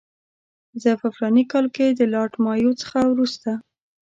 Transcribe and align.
زه 0.83 0.91
په 1.01 1.07
فلاني 1.15 1.43
کال 1.51 1.65
کې 1.75 1.87
د 1.89 2.01
لارډ 2.13 2.33
مایو 2.45 2.71
څخه 2.81 2.99
وروسته. 3.11 3.51